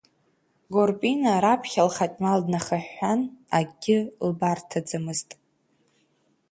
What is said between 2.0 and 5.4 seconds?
мал днахыҳәҳәан акгьы лбарҭаӡамызт.